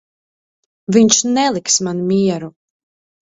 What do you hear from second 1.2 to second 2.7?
neliks man mieru.